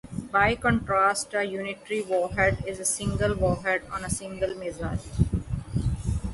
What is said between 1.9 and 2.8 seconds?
warhead is